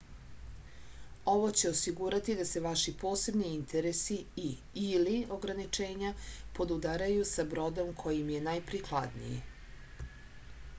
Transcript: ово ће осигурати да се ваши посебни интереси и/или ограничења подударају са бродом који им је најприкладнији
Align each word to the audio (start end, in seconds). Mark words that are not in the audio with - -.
ово 1.33 1.49
ће 1.59 1.67
осигурати 1.71 2.35
да 2.39 2.45
се 2.51 2.63
ваши 2.67 2.93
посебни 3.03 3.51
интереси 3.57 4.17
и/или 4.45 5.15
ограничења 5.37 6.11
подударају 6.61 7.31
са 7.35 7.49
бродом 7.55 7.95
који 8.03 8.21
им 8.25 8.35
је 8.37 8.45
најприкладнији 8.51 9.41